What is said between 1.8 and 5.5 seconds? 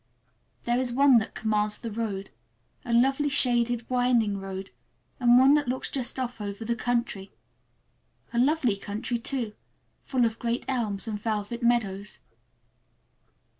road, a lovely, shaded, winding road, and